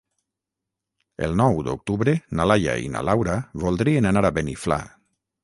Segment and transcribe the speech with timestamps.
[1.27, 4.83] El nou d'octubre na Laia i na Laura voldrien anar a Beniflà.